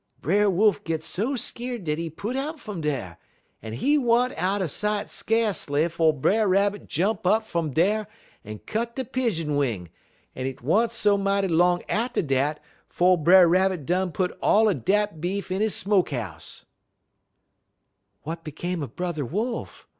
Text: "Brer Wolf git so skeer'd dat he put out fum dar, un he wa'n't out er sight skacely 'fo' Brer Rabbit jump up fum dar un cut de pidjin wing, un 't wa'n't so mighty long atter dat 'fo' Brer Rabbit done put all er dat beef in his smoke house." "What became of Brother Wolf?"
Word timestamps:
"Brer 0.19 0.49
Wolf 0.49 0.83
git 0.83 1.03
so 1.03 1.35
skeer'd 1.35 1.83
dat 1.83 1.99
he 1.99 2.09
put 2.09 2.35
out 2.35 2.59
fum 2.59 2.81
dar, 2.81 3.19
un 3.61 3.73
he 3.73 3.99
wa'n't 3.99 4.33
out 4.35 4.59
er 4.63 4.67
sight 4.67 5.09
skacely 5.11 5.87
'fo' 5.91 6.11
Brer 6.11 6.47
Rabbit 6.47 6.87
jump 6.87 7.27
up 7.27 7.43
fum 7.45 7.69
dar 7.69 8.07
un 8.43 8.57
cut 8.65 8.95
de 8.95 9.05
pidjin 9.05 9.55
wing, 9.55 9.91
un 10.35 10.45
't 10.47 10.63
wa'n't 10.63 10.91
so 10.91 11.17
mighty 11.19 11.49
long 11.49 11.83
atter 11.87 12.23
dat 12.23 12.59
'fo' 12.89 13.15
Brer 13.15 13.47
Rabbit 13.47 13.85
done 13.85 14.11
put 14.11 14.31
all 14.41 14.67
er 14.69 14.73
dat 14.73 15.21
beef 15.21 15.51
in 15.51 15.61
his 15.61 15.75
smoke 15.75 16.09
house." 16.09 16.65
"What 18.23 18.43
became 18.43 18.81
of 18.81 18.95
Brother 18.95 19.23
Wolf?" 19.23 19.87